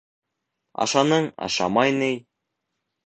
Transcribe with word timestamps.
—Ашаның, 0.85 1.27
ашамай 1.49 1.93
ни! 2.01 2.11